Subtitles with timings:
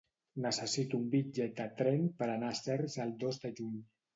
[0.45, 3.79] Necessito un bitllet de tren per anar a Cercs el dos de juny.